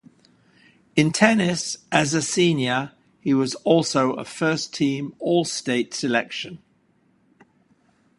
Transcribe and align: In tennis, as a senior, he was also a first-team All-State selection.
In 0.95 1.11
tennis, 1.11 1.77
as 1.91 2.15
a 2.15 2.23
senior, 2.23 2.93
he 3.19 3.35
was 3.35 3.53
also 3.63 4.13
a 4.13 4.25
first-team 4.25 5.13
All-State 5.19 5.93
selection. 5.93 6.57